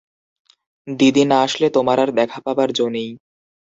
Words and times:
দিদি 0.87 1.23
না 1.25 1.37
আসলে 1.45 1.67
তোমার 1.75 1.97
আর 1.99 2.09
দেখা 2.19 2.39
পাবার 2.45 2.69
জো 2.73 2.85
নেই। 2.89 3.09